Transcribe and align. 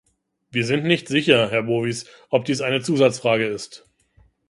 Wir 0.49 0.65
sind 0.65 0.83
nicht 0.83 1.07
sicher, 1.09 1.51
Herr 1.51 1.61
Bowis, 1.61 2.07
ob 2.31 2.45
dies 2.45 2.61
eine 2.61 2.81
Zusatzfrage 2.81 3.45
ist. 3.45 3.87